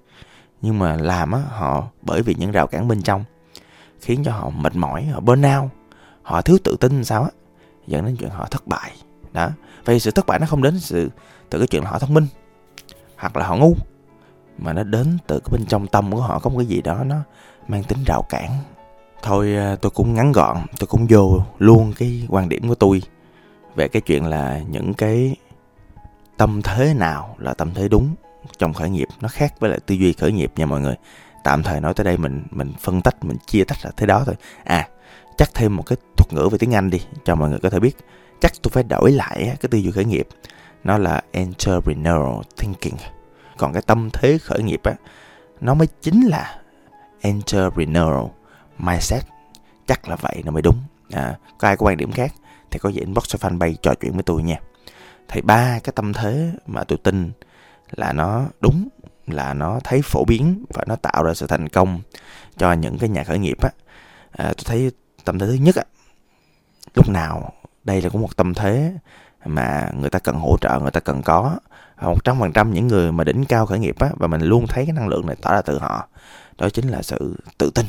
Nhưng 0.61 0.79
mà 0.79 0.95
làm 0.95 1.31
á 1.31 1.41
họ 1.49 1.87
bởi 2.01 2.21
vì 2.21 2.35
những 2.35 2.51
rào 2.51 2.67
cản 2.67 2.87
bên 2.87 3.01
trong 3.01 3.23
khiến 4.01 4.23
cho 4.23 4.31
họ 4.31 4.49
mệt 4.49 4.75
mỏi, 4.75 5.05
họ 5.05 5.19
bên 5.19 5.41
out, 5.41 5.71
họ 6.21 6.41
thiếu 6.41 6.57
tự 6.63 6.75
tin 6.79 7.03
sao 7.03 7.23
á, 7.23 7.29
dẫn 7.87 8.05
đến 8.05 8.15
chuyện 8.15 8.29
họ 8.29 8.47
thất 8.51 8.67
bại. 8.67 8.91
Đó, 9.33 9.49
vậy 9.85 9.99
sự 9.99 10.11
thất 10.11 10.25
bại 10.25 10.39
nó 10.39 10.45
không 10.47 10.61
đến 10.61 10.79
sự 10.79 11.09
từ 11.49 11.59
cái 11.59 11.67
chuyện 11.67 11.83
là 11.83 11.89
họ 11.89 11.99
thông 11.99 12.13
minh, 12.13 12.27
hoặc 13.17 13.37
là 13.37 13.47
họ 13.47 13.55
ngu, 13.55 13.75
mà 14.57 14.73
nó 14.73 14.83
đến 14.83 15.17
từ 15.27 15.39
cái 15.39 15.49
bên 15.51 15.65
trong 15.65 15.87
tâm 15.87 16.11
của 16.11 16.21
họ, 16.21 16.39
có 16.39 16.49
một 16.49 16.57
cái 16.57 16.65
gì 16.65 16.81
đó 16.81 17.03
nó 17.03 17.15
mang 17.67 17.83
tính 17.83 18.03
rào 18.05 18.21
cản. 18.29 18.51
Thôi 19.21 19.55
à, 19.55 19.75
tôi 19.81 19.89
cũng 19.89 20.13
ngắn 20.13 20.31
gọn, 20.31 20.57
tôi 20.79 20.87
cũng 20.87 21.07
vô 21.09 21.39
luôn 21.59 21.93
cái 21.97 22.27
quan 22.29 22.49
điểm 22.49 22.67
của 22.67 22.75
tôi 22.75 23.01
về 23.75 23.87
cái 23.87 24.01
chuyện 24.01 24.25
là 24.25 24.61
những 24.69 24.93
cái 24.93 25.35
tâm 26.37 26.61
thế 26.61 26.93
nào 26.93 27.35
là 27.39 27.53
tâm 27.53 27.73
thế 27.73 27.87
đúng 27.87 28.15
trong 28.57 28.73
khởi 28.73 28.89
nghiệp. 28.89 29.07
Nó 29.21 29.27
khác 29.27 29.59
với 29.59 29.69
lại 29.69 29.79
tư 29.85 29.95
duy 29.95 30.13
khởi 30.13 30.31
nghiệp 30.31 30.51
nha 30.55 30.65
mọi 30.65 30.81
người 30.81 30.95
tạm 31.47 31.63
thời 31.63 31.81
nói 31.81 31.93
tới 31.93 32.03
đây 32.03 32.17
mình 32.17 32.43
mình 32.51 32.73
phân 32.79 33.01
tách 33.01 33.23
mình 33.23 33.37
chia 33.45 33.63
tách 33.63 33.77
là 33.83 33.91
thế 33.97 34.05
đó 34.05 34.23
thôi. 34.25 34.35
À 34.63 34.87
chắc 35.37 35.49
thêm 35.53 35.75
một 35.75 35.83
cái 35.85 35.97
thuật 36.17 36.33
ngữ 36.33 36.49
về 36.51 36.57
tiếng 36.57 36.75
anh 36.75 36.89
đi 36.89 37.01
cho 37.25 37.35
mọi 37.35 37.49
người 37.49 37.59
có 37.59 37.69
thể 37.69 37.79
biết. 37.79 37.97
Chắc 38.41 38.51
tôi 38.63 38.69
phải 38.69 38.83
đổi 38.83 39.11
lại 39.11 39.37
cái 39.37 39.69
tư 39.71 39.77
duy 39.77 39.91
khởi 39.91 40.05
nghiệp. 40.05 40.27
Nó 40.83 40.97
là 40.97 41.21
entrepreneurial 41.31 42.41
thinking. 42.57 42.95
Còn 43.57 43.73
cái 43.73 43.81
tâm 43.81 44.09
thế 44.13 44.37
khởi 44.37 44.63
nghiệp 44.63 44.81
á 44.83 44.93
nó 45.61 45.73
mới 45.73 45.87
chính 46.01 46.27
là 46.27 46.59
entrepreneurial 47.21 48.25
mindset. 48.77 49.23
Chắc 49.87 50.09
là 50.09 50.15
vậy 50.15 50.41
nó 50.45 50.51
mới 50.51 50.61
đúng. 50.61 50.77
À, 51.11 51.37
có 51.57 51.67
ai 51.67 51.77
có 51.77 51.85
quan 51.85 51.97
điểm 51.97 52.11
khác 52.11 52.33
thì 52.71 52.79
có 52.79 52.89
gì 52.89 52.99
inbox 52.99 53.23
cho 53.27 53.49
fanpage 53.49 53.75
trò 53.81 53.93
chuyện 54.01 54.13
với 54.13 54.23
tôi 54.23 54.43
nha. 54.43 54.59
Thì 55.27 55.41
ba 55.41 55.79
cái 55.83 55.93
tâm 55.95 56.13
thế 56.13 56.51
mà 56.67 56.83
tôi 56.83 56.97
tin 57.03 57.31
là 57.91 58.13
nó 58.13 58.45
đúng 58.61 58.87
là 59.27 59.53
nó 59.53 59.79
thấy 59.83 60.01
phổ 60.01 60.25
biến 60.25 60.65
và 60.73 60.83
nó 60.87 60.95
tạo 60.95 61.23
ra 61.23 61.33
sự 61.33 61.47
thành 61.47 61.69
công 61.69 62.01
cho 62.57 62.73
những 62.73 62.97
cái 62.97 63.09
nhà 63.09 63.23
khởi 63.23 63.39
nghiệp 63.39 63.57
á. 63.61 63.69
À, 64.31 64.45
tôi 64.45 64.63
thấy 64.65 64.91
tâm 65.25 65.39
thế 65.39 65.47
thứ 65.47 65.53
nhất 65.53 65.75
á 65.75 65.83
lúc 66.95 67.09
nào 67.09 67.53
đây 67.83 68.01
là 68.01 68.09
cũng 68.09 68.21
một 68.21 68.35
tâm 68.35 68.53
thế 68.53 68.93
mà 69.45 69.89
người 69.99 70.09
ta 70.09 70.19
cần 70.19 70.35
hỗ 70.35 70.57
trợ 70.61 70.79
người 70.81 70.91
ta 70.91 70.99
cần 70.99 71.21
có. 71.21 71.57
Một 72.01 72.23
trăm 72.23 72.39
phần 72.39 72.51
trăm 72.51 72.73
những 72.73 72.87
người 72.87 73.11
mà 73.11 73.23
đỉnh 73.23 73.45
cao 73.45 73.65
khởi 73.65 73.79
nghiệp 73.79 73.95
á 73.99 74.09
và 74.15 74.27
mình 74.27 74.41
luôn 74.41 74.65
thấy 74.67 74.85
cái 74.85 74.93
năng 74.93 75.07
lượng 75.07 75.27
này 75.27 75.35
tỏa 75.41 75.53
ra 75.53 75.61
từ 75.61 75.79
họ 75.79 76.07
đó 76.57 76.69
chính 76.69 76.87
là 76.87 77.01
sự 77.01 77.35
tự 77.57 77.71
tin 77.75 77.85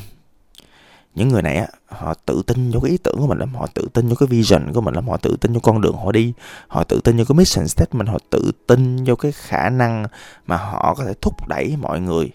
những 1.19 1.29
người 1.29 1.41
này 1.41 1.55
á 1.55 1.67
họ 1.87 2.13
tự 2.25 2.41
tin 2.47 2.71
vô 2.71 2.79
cái 2.79 2.91
ý 2.91 2.97
tưởng 2.97 3.17
của 3.17 3.27
mình 3.27 3.37
lắm 3.37 3.55
họ 3.55 3.67
tự 3.73 3.87
tin 3.93 4.07
vô 4.07 4.15
cái 4.19 4.27
vision 4.27 4.73
của 4.73 4.81
mình 4.81 4.93
lắm 4.93 5.07
họ 5.07 5.17
tự 5.17 5.37
tin 5.41 5.53
vô 5.53 5.59
con 5.63 5.81
đường 5.81 5.95
họ 5.97 6.11
đi 6.11 6.33
họ 6.67 6.83
tự 6.83 7.01
tin 7.03 7.17
vô 7.17 7.23
cái 7.27 7.35
mission 7.35 7.67
statement 7.67 8.09
họ 8.09 8.17
tự 8.29 8.51
tin 8.67 9.03
vô 9.03 9.15
cái 9.15 9.31
khả 9.31 9.69
năng 9.69 10.05
mà 10.47 10.57
họ 10.57 10.95
có 10.97 11.05
thể 11.05 11.13
thúc 11.21 11.47
đẩy 11.47 11.75
mọi 11.81 11.99
người 11.99 12.31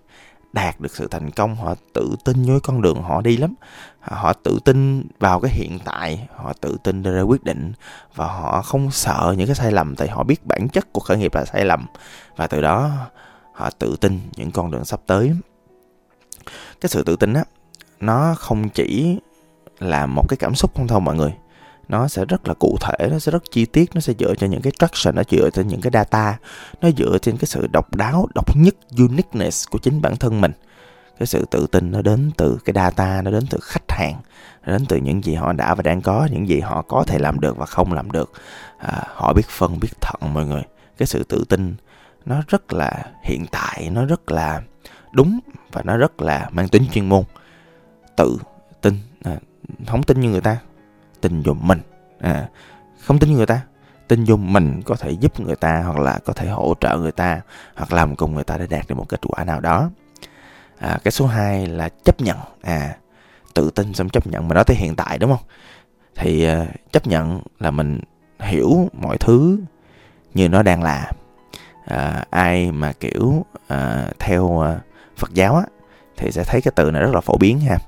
đạt 0.53 0.81
được 0.81 0.97
sự 0.97 1.09
thành 1.11 1.31
công 1.31 1.57
họ 1.57 1.75
tự 1.93 2.17
tin 2.25 2.43
với 2.43 2.61
con 2.61 2.83
đường 2.83 3.03
họ 3.03 3.21
đi 3.21 3.37
lắm 3.37 3.55
họ 4.01 4.33
tự 4.33 4.59
tin 4.65 5.07
vào 5.19 5.41
cái 5.41 5.51
hiện 5.51 5.79
tại 5.85 6.29
họ 6.37 6.53
tự 6.61 6.77
tin 6.85 7.03
đưa 7.03 7.17
ra 7.17 7.23
quyết 7.23 7.45
định 7.45 7.73
và 8.15 8.27
họ 8.27 8.63
không 8.63 8.91
sợ 8.91 9.35
những 9.39 9.47
cái 9.47 9.57
sai 9.57 9.73
lầm 9.73 9.97
tại 9.97 10.09
họ 10.09 10.23
biết 10.23 10.47
bản 10.47 10.69
chất 10.69 10.93
của 10.93 11.01
khởi 11.01 11.17
nghiệp 11.17 11.35
là 11.35 11.45
sai 11.45 11.65
lầm 11.65 11.87
và 12.37 12.47
từ 12.47 12.61
đó 12.61 12.91
họ 13.53 13.71
tự 13.71 13.97
tin 14.01 14.21
những 14.37 14.51
con 14.51 14.71
đường 14.71 14.85
sắp 14.85 15.01
tới 15.07 15.33
cái 16.81 16.89
sự 16.89 17.03
tự 17.03 17.17
tin 17.17 17.35
á 17.35 17.45
nó 18.07 18.35
không 18.39 18.69
chỉ 18.69 19.19
là 19.79 20.07
một 20.07 20.29
cái 20.29 20.37
cảm 20.37 20.55
xúc 20.55 20.71
không 20.77 20.89
thôi 20.89 21.01
mọi 21.01 21.17
người. 21.17 21.35
Nó 21.89 22.09
sẽ 22.09 22.25
rất 22.25 22.49
là 22.49 22.55
cụ 22.55 22.77
thể 22.81 23.09
nó 23.11 23.19
sẽ 23.19 23.33
rất 23.33 23.43
chi 23.51 23.65
tiết 23.65 23.91
nó 23.95 24.01
sẽ 24.01 24.13
dựa 24.19 24.35
trên 24.35 24.51
những 24.51 24.63
cái 24.63 24.73
traction 24.79 25.15
nó 25.15 25.23
dựa 25.31 25.51
trên 25.51 25.69
những 25.69 25.81
cái 25.81 25.91
data 25.95 26.39
nó 26.83 26.91
dựa 26.97 27.19
trên 27.23 27.37
cái 27.37 27.47
sự 27.47 27.67
độc 27.67 27.97
đáo 27.97 28.29
độc 28.35 28.57
nhất 28.57 28.75
uniqueness 28.99 29.69
của 29.71 29.79
chính 29.79 30.03
bản 30.03 30.17
thân 30.17 30.41
mình. 30.41 30.53
Cái 31.19 31.27
sự 31.27 31.45
tự 31.51 31.67
tin 31.67 31.91
nó 31.91 32.03
đến 32.03 32.31
từ 32.37 32.59
cái 32.65 32.73
data 32.75 33.23
nó 33.23 33.31
đến 33.31 33.47
từ 33.51 33.59
khách 33.63 33.91
hàng 33.91 34.15
nó 34.67 34.73
đến 34.73 34.87
từ 34.87 34.97
những 34.97 35.25
gì 35.25 35.35
họ 35.35 35.53
đã 35.53 35.75
và 35.75 35.83
đang 35.83 36.03
có 36.03 36.29
những 36.33 36.49
gì 36.49 36.61
họ 36.61 36.83
có 36.83 37.05
thể 37.07 37.19
làm 37.19 37.41
được 37.41 37.57
và 37.57 37.67
không 37.67 37.93
làm 37.93 38.11
được. 38.11 38.33
À, 38.79 39.03
họ 39.15 39.33
biết 39.33 39.47
phân 39.49 39.81
biết 39.81 40.01
thận 40.01 40.35
mọi 40.35 40.47
người. 40.47 40.63
Cái 40.99 41.07
sự 41.07 41.25
tự 41.25 41.45
tin 41.49 41.75
nó 42.27 42.43
rất 42.49 42.73
là 42.73 43.05
hiện 43.23 43.47
tại 43.51 43.91
nó 43.93 44.05
rất 44.05 44.31
là 44.31 44.63
đúng 45.13 45.39
và 45.73 45.83
nó 45.85 45.97
rất 45.97 46.23
là 46.23 46.49
mang 46.53 46.69
tính 46.69 46.87
chuyên 46.93 47.09
môn 47.09 47.25
tự 48.17 48.39
tin 48.81 48.99
à, 49.23 49.37
không 49.87 50.03
tin 50.03 50.21
như 50.21 50.31
người 50.31 50.41
ta 50.41 50.59
tin 51.21 51.43
vô 51.43 51.55
mình 51.55 51.81
à, 52.21 52.49
không 53.01 53.19
tin 53.19 53.31
như 53.31 53.37
người 53.37 53.47
ta 53.47 53.61
tin 54.09 54.25
vô 54.25 54.37
mình 54.37 54.83
có 54.85 54.95
thể 54.95 55.11
giúp 55.11 55.41
người 55.41 55.57
ta 55.57 55.83
hoặc 55.83 55.99
là 55.99 56.19
có 56.25 56.33
thể 56.33 56.49
hỗ 56.49 56.75
trợ 56.81 56.99
người 56.99 57.13
ta 57.13 57.41
hoặc 57.75 57.93
làm 57.93 58.17
cùng 58.17 58.35
người 58.35 58.45
ta 58.45 58.59
để 58.59 58.67
đạt 58.67 58.89
được 58.89 58.95
một 58.95 59.09
kết 59.09 59.21
quả 59.27 59.45
nào 59.45 59.61
đó. 59.61 59.91
À, 60.79 60.99
cái 61.05 61.13
số 61.13 61.27
2 61.27 61.67
là 61.67 61.89
chấp 61.89 62.21
nhận 62.21 62.37
à 62.63 62.97
tự 63.55 63.71
tin 63.71 63.95
xong 63.95 64.09
chấp 64.09 64.27
nhận. 64.27 64.49
Mà 64.49 64.55
nói 64.55 64.65
tới 64.65 64.77
hiện 64.77 64.97
tại 64.97 65.19
đúng 65.19 65.31
không? 65.31 65.47
Thì 66.17 66.49
uh, 66.49 66.69
chấp 66.93 67.07
nhận 67.07 67.41
là 67.61 67.71
mình 67.71 68.01
hiểu 68.41 68.89
mọi 68.93 69.19
thứ 69.19 69.59
như 70.35 70.49
nó 70.49 70.63
đang 70.63 70.83
là. 70.83 71.13
À, 71.85 72.25
ai 72.31 72.73
mà 72.73 72.93
kiểu 72.93 73.45
à, 73.69 74.09
theo 74.19 74.61
à, 74.61 74.81
Phật 75.17 75.35
giáo 75.35 75.57
á 75.57 75.63
thì 76.17 76.33
sẽ 76.33 76.45
thấy 76.45 76.61
cái 76.63 76.73
từ 76.77 76.91
này 76.91 77.03
rất 77.03 77.15
là 77.15 77.21
phổ 77.21 77.37
biến 77.37 77.61
ha 77.61 77.79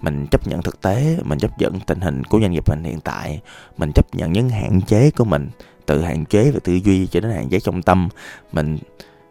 mình 0.00 0.26
chấp 0.30 0.46
nhận 0.46 0.62
thực 0.62 0.80
tế, 0.80 1.18
mình 1.24 1.38
chấp 1.38 1.58
nhận 1.58 1.80
tình 1.80 2.00
hình 2.00 2.24
của 2.24 2.40
doanh 2.40 2.52
nghiệp 2.52 2.68
mình 2.68 2.84
hiện 2.84 3.00
tại. 3.00 3.40
Mình 3.78 3.90
chấp 3.94 4.14
nhận 4.14 4.32
những 4.32 4.48
hạn 4.48 4.80
chế 4.80 5.10
của 5.10 5.24
mình, 5.24 5.48
từ 5.86 6.02
hạn 6.02 6.24
chế 6.24 6.50
về 6.50 6.60
tư 6.64 6.74
duy 6.84 7.06
cho 7.06 7.20
đến 7.20 7.32
hạn 7.32 7.48
chế 7.48 7.60
trong 7.60 7.82
tâm. 7.82 8.08
Mình 8.52 8.78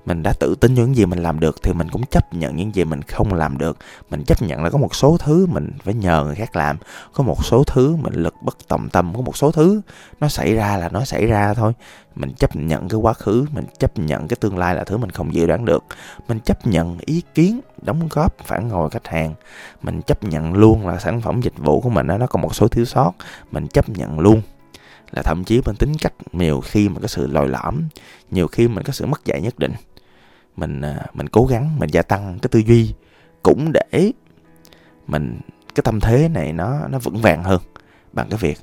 mình 0.08 0.24
đã 0.24 0.34
tự 0.40 0.56
tin 0.56 0.74
những 0.74 0.96
gì 0.96 1.06
mình 1.06 1.20
làm 1.20 1.40
được 1.40 1.56
thì 1.64 1.74
mình 1.74 1.90
cũng 1.90 2.04
chấp 2.12 2.34
nhận 2.34 2.56
những 2.56 2.76
gì 2.76 2.84
mình 2.84 3.02
không 3.02 3.34
làm 3.34 3.58
được. 3.58 3.78
Mình 4.10 4.24
chấp 4.24 4.42
nhận 4.42 4.64
là 4.64 4.70
có 4.70 4.78
một 4.78 4.96
số 4.96 5.18
thứ 5.18 5.46
mình 5.46 5.72
phải 5.84 5.94
nhờ 5.94 6.24
người 6.24 6.36
khác 6.36 6.56
làm, 6.56 6.78
có 7.14 7.24
một 7.24 7.46
số 7.46 7.64
thứ 7.64 7.96
mình 7.96 8.14
lực 8.14 8.34
bất 8.42 8.58
tòng 8.68 8.90
tâm, 8.90 9.14
có 9.16 9.22
một 9.22 9.38
số 9.38 9.52
thứ 9.52 9.82
nó 10.20 10.28
xảy 10.28 10.54
ra 10.54 10.78
là 10.78 10.90
nó 10.90 11.06
xảy 11.06 11.26
ra 11.26 11.54
thôi. 11.54 11.74
Mình 12.16 12.34
chấp 12.34 12.56
nhận 12.56 12.90
cái 12.90 13.00
quá 13.00 13.14
khứ, 13.14 13.46
mình 13.52 13.66
chấp 13.80 14.00
nhận 14.00 14.28
cái 14.28 14.38
tương 14.40 14.58
lai 14.58 14.76
là 14.76 14.84
thứ 14.84 14.98
mình 14.98 15.10
không 15.10 15.34
dự 15.34 15.48
đoán 15.48 15.66
được. 15.66 15.84
Mình 16.28 16.40
chấp 16.40 16.68
nhận 16.68 16.98
ý 17.06 17.22
kiến, 17.36 17.60
đóng 17.82 18.08
góp, 18.12 18.38
phản 18.46 18.70
hồi 18.70 18.90
khách 18.90 19.08
hàng. 19.08 19.34
Mình 19.82 20.02
chấp 20.02 20.24
nhận 20.24 20.54
luôn 20.54 20.88
là 20.88 21.00
sản 21.00 21.22
phẩm 21.22 21.42
dịch 21.42 21.58
vụ 21.58 21.82
của 21.82 21.90
mình 21.90 22.08
nó 22.08 22.28
có 22.28 22.40
một 22.40 22.56
số 22.56 22.68
thiếu 22.68 22.86
sót. 22.86 23.12
Mình 23.52 23.68
chấp 23.68 23.90
nhận 23.90 24.20
luôn 24.20 24.42
là 25.12 25.22
thậm 25.22 25.44
chí 25.44 25.62
mình 25.66 25.76
tính 25.76 25.94
cách 26.02 26.14
nhiều 26.32 26.62
khi 26.62 26.90
mà 26.90 27.00
có 27.02 27.08
sự 27.08 27.28
lòi 27.28 27.48
lõm, 27.48 27.84
nhiều 28.32 28.48
khi 28.48 28.68
mình 28.68 28.84
có 28.84 28.94
sự 28.94 29.06
mất 29.06 29.26
dạy 29.26 29.42
nhất 29.42 29.60
định 29.60 29.74
mình 30.58 30.82
à, 30.82 31.06
mình 31.14 31.30
cố 31.30 31.46
gắng, 31.46 31.80
mình 31.80 31.90
gia 31.90 32.02
tăng 32.02 32.40
cái 32.42 32.50
tư 32.52 32.60
duy, 32.60 32.94
cũng 33.44 33.72
để 33.74 34.12
mình, 35.08 35.40
cái 35.76 35.82
tâm 35.84 36.00
thế 36.00 36.30
này 36.30 36.54
nó 36.54 36.88
nó 36.88 37.00
vững 37.00 37.22
vàng 37.22 37.44
hơn 37.44 37.62
bằng 38.14 38.28
cái 38.30 38.38
việc 38.38 38.58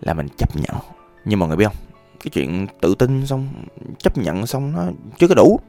là 0.00 0.14
mình 0.14 0.28
chấp 0.36 0.56
nhận. 0.56 0.76
Nhưng 1.24 1.38
mọi 1.38 1.48
người 1.48 1.56
biết 1.56 1.64
không? 1.64 1.76
Cái 2.20 2.30
chuyện 2.30 2.66
tự 2.80 2.94
tin 2.94 3.26
xong, 3.26 3.48
chấp 3.98 4.18
nhận 4.18 4.46
xong 4.46 4.72
nó 4.72 4.84
chưa 5.18 5.28
có 5.28 5.34
đủ. 5.34 5.60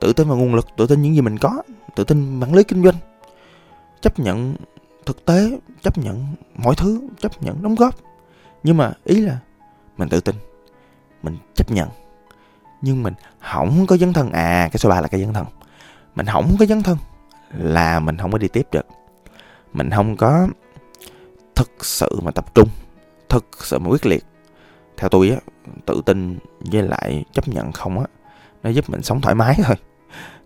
Tự 0.00 0.12
tin 0.12 0.28
vào 0.28 0.36
nguồn 0.36 0.54
lực, 0.54 0.66
tự 0.76 0.86
tin 0.86 1.02
những 1.02 1.14
gì 1.14 1.20
mình 1.20 1.38
có, 1.38 1.62
tự 1.96 2.04
tin 2.04 2.40
bản 2.40 2.54
lý 2.54 2.64
kinh 2.64 2.84
doanh. 2.84 2.94
Chấp 4.00 4.18
nhận 4.18 4.56
thực 5.06 5.24
tế, 5.24 5.58
chấp 5.82 5.98
nhận 5.98 6.26
mọi 6.56 6.74
thứ, 6.74 7.08
chấp 7.18 7.42
nhận 7.42 7.62
đóng 7.62 7.74
góp. 7.74 7.94
Nhưng 8.62 8.76
mà 8.76 8.92
ý 9.04 9.20
là 9.20 9.38
mình 9.98 10.08
tự 10.08 10.20
tin, 10.20 10.36
mình 11.22 11.36
chấp 11.54 11.70
nhận 11.70 11.88
nhưng 12.82 13.02
mình 13.02 13.14
không 13.40 13.86
có 13.86 13.96
dấn 13.96 14.12
thân. 14.12 14.32
À 14.32 14.68
cái 14.72 14.78
số 14.78 14.88
3 14.88 15.00
là 15.00 15.08
cái 15.08 15.20
dấn 15.20 15.32
thân. 15.32 15.46
Mình 16.14 16.26
không 16.26 16.56
có 16.58 16.66
dấn 16.66 16.82
thân 16.82 16.98
là 17.58 18.00
mình 18.00 18.18
không 18.18 18.32
có 18.32 18.38
đi 18.38 18.48
tiếp 18.48 18.66
được. 18.72 18.86
Mình 19.72 19.90
không 19.90 20.16
có 20.16 20.48
thực 21.54 21.84
sự 21.84 22.20
mà 22.22 22.30
tập 22.30 22.54
trung, 22.54 22.68
thực 23.28 23.46
sự 23.60 23.78
mà 23.78 23.88
quyết 23.88 24.06
liệt. 24.06 24.24
Theo 24.96 25.08
tôi 25.08 25.30
á, 25.30 25.36
tự 25.86 26.02
tin 26.06 26.38
với 26.60 26.82
lại 26.82 27.24
chấp 27.32 27.48
nhận 27.48 27.72
không 27.72 27.98
á, 27.98 28.06
nó 28.62 28.70
giúp 28.70 28.90
mình 28.90 29.02
sống 29.02 29.20
thoải 29.20 29.34
mái 29.34 29.54
thôi. 29.64 29.76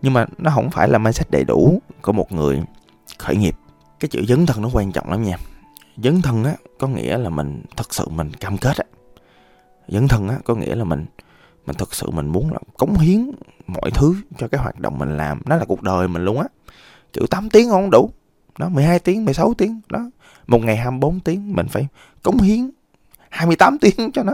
Nhưng 0.03 0.13
mà 0.13 0.27
nó 0.39 0.51
không 0.55 0.71
phải 0.71 0.89
là 0.89 0.99
mindset 0.99 1.31
đầy 1.31 1.45
đủ 1.45 1.83
của 2.03 2.13
một 2.13 2.33
người 2.33 2.63
khởi 3.19 3.37
nghiệp. 3.37 3.57
Cái 4.01 4.09
chữ 4.09 4.25
dấn 4.29 4.47
thân 4.47 4.63
nó 4.63 4.69
quan 4.73 4.93
trọng 4.93 5.11
lắm 5.11 5.23
nha. 5.23 5.37
Dấn 5.97 6.23
thân 6.23 6.45
á, 6.45 6.55
có 6.79 6.89
nghĩa 6.89 7.19
là 7.19 7.31
mình 7.31 7.63
thật 7.77 7.95
sự 7.95 8.09
mình 8.09 8.35
cam 8.35 8.59
kết 8.59 8.77
á. 8.77 8.85
Dấn 9.89 10.09
thân 10.09 10.29
á, 10.29 10.39
có 10.45 10.55
nghĩa 10.55 10.75
là 10.75 10.85
mình 10.85 11.07
mình 11.69 11.77
thực 11.77 11.95
sự 11.95 12.11
mình 12.11 12.27
muốn 12.27 12.53
là 12.53 12.59
cống 12.79 12.99
hiến 12.99 13.31
mọi 13.67 13.91
thứ 13.95 14.15
cho 14.39 14.49
cái 14.49 14.61
hoạt 14.61 14.81
động 14.81 14.99
mình 14.99 15.17
làm. 15.17 15.41
Nó 15.47 15.57
là 15.57 15.65
cuộc 15.65 15.83
đời 15.83 16.09
mình 16.09 16.25
luôn 16.25 16.39
á. 16.39 16.47
Kiểu 17.13 17.27
8 17.27 17.51
tiếng 17.51 17.71
không 17.71 17.91
đủ. 17.91 18.11
Đó 18.59 18.69
12 18.69 18.99
tiếng 18.99 19.25
16 19.25 19.55
tiếng. 19.55 19.81
Đó 19.89 20.11
một 20.47 20.59
ngày 20.59 20.77
24 20.77 21.21
tiếng. 21.21 21.53
Mình 21.53 21.69
phải 21.69 21.87
cống 22.23 22.39
hiến 22.39 22.71
28 23.29 23.79
tiếng 23.81 24.13
cho 24.13 24.23
nó. 24.23 24.33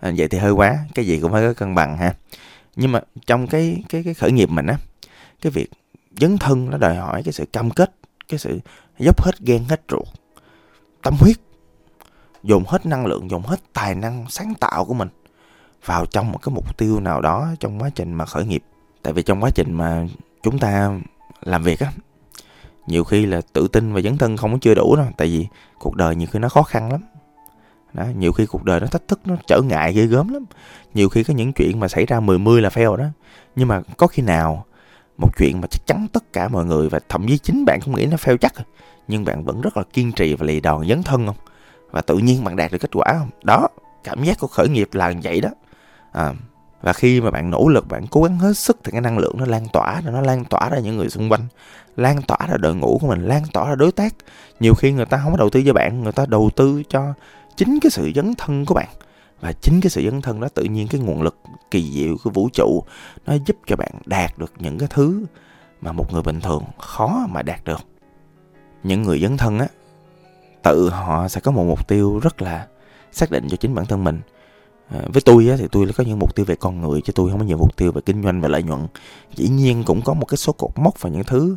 À, 0.00 0.12
vậy 0.16 0.28
thì 0.28 0.38
hơi 0.38 0.52
quá. 0.52 0.78
Cái 0.94 1.06
gì 1.06 1.20
cũng 1.20 1.32
phải 1.32 1.42
có 1.42 1.52
cân 1.52 1.74
bằng 1.74 1.96
ha. 1.96 2.14
Nhưng 2.76 2.92
mà 2.92 3.00
trong 3.26 3.46
cái 3.46 3.82
cái 3.88 4.02
cái 4.04 4.14
khởi 4.14 4.32
nghiệp 4.32 4.50
mình 4.50 4.66
á 4.66 4.76
cái 5.40 5.50
việc 5.50 5.70
dấn 6.20 6.38
thân 6.38 6.70
nó 6.70 6.78
đòi 6.78 6.96
hỏi 6.96 7.22
cái 7.24 7.32
sự 7.32 7.44
cam 7.52 7.70
kết 7.70 7.92
cái 8.28 8.38
sự 8.38 8.60
dốc 8.98 9.22
hết 9.22 9.40
ghen 9.40 9.64
hết 9.68 9.80
ruột 9.88 10.08
tâm 11.02 11.14
huyết 11.20 11.36
dồn 12.42 12.64
hết 12.66 12.86
năng 12.86 13.06
lượng 13.06 13.30
dồn 13.30 13.42
hết 13.42 13.60
tài 13.72 13.94
năng 13.94 14.26
sáng 14.28 14.54
tạo 14.60 14.84
của 14.84 14.94
mình 14.94 15.08
vào 15.84 16.06
trong 16.06 16.32
một 16.32 16.38
cái 16.42 16.54
mục 16.54 16.78
tiêu 16.78 17.00
nào 17.00 17.20
đó 17.20 17.48
trong 17.60 17.82
quá 17.82 17.90
trình 17.94 18.14
mà 18.14 18.26
khởi 18.26 18.44
nghiệp. 18.44 18.62
Tại 19.02 19.12
vì 19.12 19.22
trong 19.22 19.40
quá 19.40 19.50
trình 19.54 19.72
mà 19.72 20.06
chúng 20.42 20.58
ta 20.58 21.00
làm 21.42 21.62
việc 21.62 21.80
á 21.80 21.92
nhiều 22.90 23.04
khi 23.04 23.26
là 23.26 23.40
tự 23.52 23.68
tin 23.68 23.92
và 23.92 24.00
dấn 24.00 24.18
thân 24.18 24.36
không 24.36 24.52
có 24.52 24.58
chưa 24.60 24.74
đủ 24.74 24.96
đâu 24.96 25.06
tại 25.16 25.28
vì 25.28 25.46
cuộc 25.78 25.96
đời 25.96 26.16
nhiều 26.16 26.28
khi 26.32 26.38
nó 26.38 26.48
khó 26.48 26.62
khăn 26.62 26.92
lắm. 26.92 27.00
Đó, 27.92 28.04
nhiều 28.18 28.32
khi 28.32 28.46
cuộc 28.46 28.64
đời 28.64 28.80
nó 28.80 28.86
thách 28.86 29.08
thức 29.08 29.20
nó 29.24 29.36
trở 29.46 29.60
ngại 29.62 29.92
ghê 29.92 30.06
gớm 30.06 30.28
lắm. 30.28 30.44
Nhiều 30.94 31.08
khi 31.08 31.24
có 31.24 31.34
những 31.34 31.52
chuyện 31.52 31.80
mà 31.80 31.88
xảy 31.88 32.06
ra 32.06 32.20
mười 32.20 32.38
mươi 32.38 32.62
là 32.62 32.68
fail 32.68 32.96
đó. 32.96 33.04
Nhưng 33.56 33.68
mà 33.68 33.80
có 33.96 34.06
khi 34.06 34.22
nào 34.22 34.64
một 35.18 35.36
chuyện 35.38 35.60
mà 35.60 35.66
chắc 35.66 35.86
chắn 35.86 36.06
tất 36.12 36.32
cả 36.32 36.48
mọi 36.48 36.64
người 36.64 36.88
và 36.88 37.00
thậm 37.08 37.28
chí 37.28 37.38
chính 37.38 37.64
bạn 37.64 37.80
cũng 37.84 37.96
nghĩ 37.96 38.06
nó 38.06 38.16
fail 38.16 38.36
chắc 38.36 38.54
à, 38.54 38.64
nhưng 39.08 39.24
bạn 39.24 39.44
vẫn 39.44 39.60
rất 39.60 39.76
là 39.76 39.82
kiên 39.92 40.12
trì 40.12 40.34
và 40.34 40.46
lì 40.46 40.60
đòn 40.60 40.88
dấn 40.88 41.02
thân 41.02 41.26
không? 41.26 41.36
Và 41.90 42.00
tự 42.00 42.18
nhiên 42.18 42.44
bạn 42.44 42.56
đạt 42.56 42.72
được 42.72 42.78
kết 42.78 42.90
quả 42.92 43.06
không? 43.18 43.30
Đó 43.42 43.68
cảm 44.04 44.24
giác 44.24 44.38
của 44.38 44.46
khởi 44.46 44.68
nghiệp 44.68 44.88
là 44.92 45.12
vậy 45.22 45.40
đó 45.40 45.48
à, 46.12 46.34
và 46.82 46.92
khi 46.92 47.20
mà 47.20 47.30
bạn 47.30 47.50
nỗ 47.50 47.68
lực 47.68 47.88
bạn 47.88 48.06
cố 48.10 48.22
gắng 48.22 48.38
hết 48.38 48.58
sức 48.58 48.78
thì 48.84 48.92
cái 48.92 49.00
năng 49.00 49.18
lượng 49.18 49.34
nó 49.38 49.46
lan 49.46 49.66
tỏa 49.72 50.00
rồi 50.00 50.12
nó 50.12 50.20
lan 50.20 50.44
tỏa 50.44 50.68
ra 50.68 50.78
những 50.78 50.96
người 50.96 51.08
xung 51.08 51.28
quanh 51.28 51.46
lan 51.96 52.22
tỏa 52.22 52.38
ra 52.48 52.56
đội 52.56 52.74
ngũ 52.74 52.98
của 53.00 53.06
mình 53.06 53.26
lan 53.26 53.42
tỏa 53.52 53.68
ra 53.68 53.74
đối 53.74 53.92
tác. 53.92 54.14
Nhiều 54.60 54.74
khi 54.74 54.92
người 54.92 55.06
ta 55.06 55.20
không 55.22 55.32
có 55.32 55.38
đầu 55.38 55.50
tư 55.50 55.62
cho 55.66 55.72
bạn 55.72 56.02
người 56.02 56.12
ta 56.12 56.26
đầu 56.26 56.50
tư 56.56 56.82
cho 56.88 57.12
chính 57.56 57.78
cái 57.82 57.90
sự 57.90 58.10
dấn 58.14 58.34
thân 58.38 58.64
của 58.64 58.74
bạn. 58.74 58.88
Và 59.40 59.52
chính 59.52 59.80
cái 59.80 59.90
sự 59.90 60.02
dấn 60.04 60.20
thân 60.20 60.40
đó 60.40 60.48
tự 60.54 60.64
nhiên 60.64 60.88
cái 60.88 61.00
nguồn 61.00 61.22
lực 61.22 61.36
kỳ 61.70 61.92
diệu 61.92 62.16
của 62.24 62.30
vũ 62.30 62.48
trụ 62.52 62.82
nó 63.26 63.34
giúp 63.46 63.56
cho 63.66 63.76
bạn 63.76 63.92
đạt 64.06 64.38
được 64.38 64.52
những 64.58 64.78
cái 64.78 64.88
thứ 64.90 65.24
mà 65.80 65.92
một 65.92 66.12
người 66.12 66.22
bình 66.22 66.40
thường 66.40 66.64
khó 66.78 67.26
mà 67.30 67.42
đạt 67.42 67.64
được. 67.64 67.80
Những 68.82 69.02
người 69.02 69.20
dấn 69.20 69.36
thân 69.36 69.58
á 69.58 69.66
tự 70.62 70.90
họ 70.90 71.28
sẽ 71.28 71.40
có 71.40 71.50
một 71.50 71.64
mục 71.64 71.88
tiêu 71.88 72.18
rất 72.18 72.42
là 72.42 72.66
xác 73.12 73.30
định 73.30 73.48
cho 73.50 73.56
chính 73.56 73.74
bản 73.74 73.86
thân 73.86 74.04
mình 74.04 74.20
à, 74.90 75.00
với 75.12 75.22
tôi 75.22 75.48
á, 75.48 75.56
thì 75.58 75.66
tôi 75.72 75.90
có 75.96 76.04
những 76.04 76.18
mục 76.18 76.34
tiêu 76.34 76.46
về 76.46 76.54
con 76.54 76.80
người 76.80 77.00
chứ 77.00 77.12
tôi 77.12 77.30
không 77.30 77.38
có 77.38 77.44
nhiều 77.44 77.56
mục 77.56 77.76
tiêu 77.76 77.92
về 77.92 78.00
kinh 78.06 78.22
doanh 78.22 78.40
và 78.40 78.48
lợi 78.48 78.62
nhuận. 78.62 78.86
Dĩ 79.34 79.48
nhiên 79.48 79.84
cũng 79.84 80.02
có 80.02 80.14
một 80.14 80.24
cái 80.24 80.36
số 80.36 80.52
cột 80.52 80.70
mốc 80.76 81.00
và 81.00 81.10
những 81.10 81.24
thứ 81.24 81.56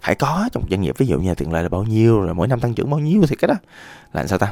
phải 0.00 0.14
có 0.14 0.48
trong 0.52 0.64
doanh 0.70 0.80
nghiệp. 0.80 0.94
Ví 0.98 1.06
dụ 1.06 1.18
như 1.18 1.34
tiền 1.34 1.52
lợi 1.52 1.62
là 1.62 1.68
bao 1.68 1.84
nhiêu 1.84 2.20
rồi 2.20 2.34
mỗi 2.34 2.48
năm 2.48 2.60
tăng 2.60 2.74
trưởng 2.74 2.90
bao 2.90 3.00
nhiêu 3.00 3.22
thì 3.28 3.36
cái 3.36 3.48
đó 3.48 3.54
là 4.12 4.26
sao 4.26 4.38
ta? 4.38 4.50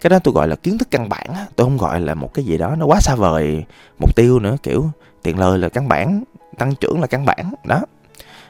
Cái 0.00 0.10
đó 0.10 0.18
tôi 0.18 0.34
gọi 0.34 0.48
là 0.48 0.56
kiến 0.56 0.78
thức 0.78 0.88
căn 0.90 1.08
bản 1.08 1.26
á. 1.28 1.46
Tôi 1.56 1.66
không 1.66 1.76
gọi 1.76 2.00
là 2.00 2.14
một 2.14 2.34
cái 2.34 2.44
gì 2.44 2.58
đó 2.58 2.76
nó 2.76 2.86
quá 2.86 3.00
xa 3.00 3.14
vời 3.14 3.64
mục 3.98 4.16
tiêu 4.16 4.38
nữa 4.38 4.56
kiểu 4.62 4.90
tiền 5.22 5.38
lời 5.38 5.58
là 5.58 5.68
căn 5.68 5.88
bản 5.88 6.24
tăng 6.58 6.74
trưởng 6.74 7.00
là 7.00 7.06
căn 7.06 7.24
bản 7.24 7.54
đó. 7.64 7.82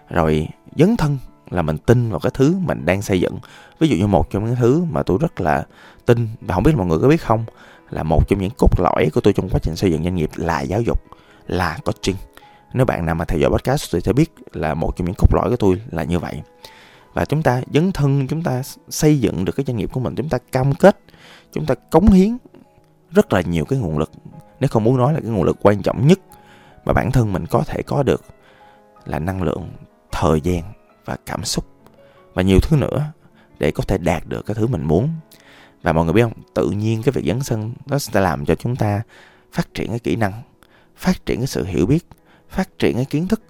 Rồi 0.08 0.48
dấn 0.76 0.96
thân 0.96 1.18
là 1.50 1.62
mình 1.62 1.78
tin 1.78 2.10
vào 2.10 2.20
cái 2.20 2.30
thứ 2.34 2.54
mình 2.66 2.84
đang 2.84 3.02
xây 3.02 3.20
dựng. 3.20 3.38
Ví 3.78 3.88
dụ 3.88 3.96
như 3.96 4.06
một 4.06 4.30
trong 4.30 4.44
những 4.44 4.56
thứ 4.56 4.84
mà 4.90 5.02
tôi 5.02 5.18
rất 5.20 5.40
là 5.40 5.66
tin 6.06 6.28
và 6.40 6.54
không 6.54 6.62
biết 6.62 6.76
mọi 6.76 6.86
người 6.86 6.98
có 6.98 7.08
biết 7.08 7.22
không 7.22 7.44
là 7.92 8.02
một 8.02 8.28
trong 8.28 8.38
những 8.38 8.50
cốt 8.58 8.80
lõi 8.80 9.10
của 9.14 9.20
tôi 9.20 9.32
trong 9.32 9.48
quá 9.48 9.60
trình 9.62 9.76
xây 9.76 9.90
dựng 9.92 10.04
doanh 10.04 10.14
nghiệp 10.14 10.30
là 10.36 10.60
giáo 10.60 10.80
dục, 10.82 11.02
là 11.46 11.78
coaching. 11.84 12.16
Nếu 12.72 12.86
bạn 12.86 13.06
nào 13.06 13.14
mà 13.14 13.24
theo 13.24 13.38
dõi 13.38 13.50
podcast 13.50 13.92
thì 13.92 14.00
sẽ 14.00 14.12
biết 14.12 14.34
là 14.52 14.74
một 14.74 14.96
trong 14.96 15.06
những 15.06 15.14
cốt 15.18 15.34
lõi 15.34 15.50
của 15.50 15.56
tôi 15.56 15.82
là 15.90 16.04
như 16.04 16.18
vậy. 16.18 16.42
Và 17.12 17.24
chúng 17.24 17.42
ta 17.42 17.62
dấn 17.74 17.92
thân, 17.92 18.26
chúng 18.28 18.42
ta 18.42 18.62
xây 18.88 19.20
dựng 19.20 19.44
được 19.44 19.52
cái 19.56 19.64
doanh 19.66 19.76
nghiệp 19.76 19.90
của 19.92 20.00
mình, 20.00 20.14
chúng 20.14 20.28
ta 20.28 20.38
cam 20.52 20.74
kết, 20.74 21.00
chúng 21.52 21.66
ta 21.66 21.74
cống 21.74 22.06
hiến 22.06 22.36
rất 23.10 23.32
là 23.32 23.40
nhiều 23.40 23.64
cái 23.64 23.78
nguồn 23.78 23.98
lực. 23.98 24.10
Nếu 24.60 24.68
không 24.68 24.84
muốn 24.84 24.96
nói 24.96 25.14
là 25.14 25.20
cái 25.20 25.30
nguồn 25.30 25.44
lực 25.44 25.56
quan 25.62 25.82
trọng 25.82 26.06
nhất 26.06 26.18
mà 26.84 26.92
bản 26.92 27.12
thân 27.12 27.32
mình 27.32 27.46
có 27.46 27.62
thể 27.66 27.82
có 27.82 28.02
được 28.02 28.22
là 29.04 29.18
năng 29.18 29.42
lượng, 29.42 29.68
thời 30.12 30.40
gian 30.40 30.62
và 31.04 31.16
cảm 31.26 31.44
xúc. 31.44 31.64
Và 32.34 32.42
nhiều 32.42 32.58
thứ 32.62 32.76
nữa 32.76 33.04
để 33.58 33.70
có 33.70 33.84
thể 33.88 33.98
đạt 33.98 34.22
được 34.26 34.46
cái 34.46 34.54
thứ 34.54 34.66
mình 34.66 34.84
muốn 34.84 35.08
và 35.82 35.92
mọi 35.92 36.04
người 36.04 36.14
biết 36.14 36.22
không? 36.22 36.42
Tự 36.54 36.70
nhiên 36.70 37.02
cái 37.02 37.12
việc 37.12 37.24
dấn 37.26 37.42
sân 37.42 37.72
nó 37.86 37.98
sẽ 37.98 38.20
làm 38.20 38.44
cho 38.44 38.54
chúng 38.54 38.76
ta 38.76 39.02
phát 39.52 39.74
triển 39.74 39.88
cái 39.88 39.98
kỹ 39.98 40.16
năng, 40.16 40.32
phát 40.96 41.26
triển 41.26 41.38
cái 41.38 41.46
sự 41.46 41.64
hiểu 41.64 41.86
biết, 41.86 42.06
phát 42.50 42.78
triển 42.78 42.96
cái 42.96 43.04
kiến 43.04 43.28
thức, 43.28 43.42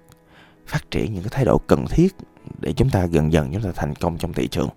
phát 0.67 0.91
triển 0.91 1.13
những 1.13 1.23
cái 1.23 1.29
thái 1.31 1.45
độ 1.45 1.57
cần 1.57 1.85
thiết 1.89 2.15
để 2.59 2.73
chúng 2.73 2.89
ta 2.89 3.03
dần 3.03 3.33
dần 3.33 3.49
chúng 3.53 3.61
ta 3.61 3.69
thành 3.75 3.95
công 3.95 4.17
trong 4.17 4.33
thị 4.33 4.47
trường. 4.47 4.69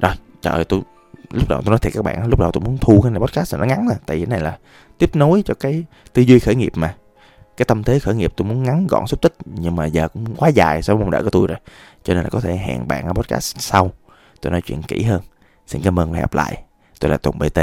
Rồi, 0.00 0.12
trời 0.40 0.54
ơi, 0.54 0.64
tôi, 0.64 0.82
lúc 1.30 1.48
đầu 1.48 1.62
tôi 1.62 1.70
nói 1.70 1.78
thiệt 1.78 1.92
các 1.92 2.04
bạn, 2.04 2.26
lúc 2.26 2.40
đầu 2.40 2.52
tôi 2.52 2.60
muốn 2.60 2.78
thu 2.80 3.00
cái 3.02 3.12
này 3.12 3.20
podcast 3.20 3.54
là 3.54 3.60
nó 3.60 3.66
ngắn 3.66 3.88
nè 3.88 3.94
tại 4.06 4.16
vì 4.16 4.24
cái 4.24 4.30
này 4.30 4.40
là 4.40 4.58
tiếp 4.98 5.16
nối 5.16 5.42
cho 5.46 5.54
cái 5.54 5.84
tư 6.12 6.22
duy 6.22 6.38
khởi 6.38 6.54
nghiệp 6.54 6.72
mà. 6.74 6.94
Cái 7.56 7.66
tâm 7.66 7.84
thế 7.84 7.98
khởi 7.98 8.14
nghiệp 8.14 8.32
tôi 8.36 8.48
muốn 8.48 8.62
ngắn 8.62 8.86
gọn 8.86 9.06
xúc 9.06 9.22
tích, 9.22 9.36
nhưng 9.46 9.76
mà 9.76 9.86
giờ 9.86 10.08
cũng 10.08 10.36
quá 10.36 10.48
dài 10.48 10.82
so 10.82 10.94
với 10.94 11.04
mong 11.04 11.10
đợi 11.10 11.22
của 11.22 11.30
tôi 11.30 11.46
rồi, 11.46 11.58
cho 12.04 12.14
nên 12.14 12.22
là 12.22 12.30
có 12.30 12.40
thể 12.40 12.56
hẹn 12.56 12.88
bạn 12.88 13.06
ở 13.06 13.12
podcast 13.12 13.56
sau, 13.58 13.92
tôi 14.40 14.52
nói 14.52 14.62
chuyện 14.62 14.82
kỹ 14.82 15.02
hơn 15.02 15.20
xin 15.68 15.82
cảm 15.82 15.98
ơn 15.98 16.10
và 16.10 16.16
hẹn 16.16 16.22
gặp 16.22 16.34
lại. 16.34 16.62
Tôi 17.00 17.10
là 17.10 17.16
tùng 17.16 17.38
bt 17.38 17.58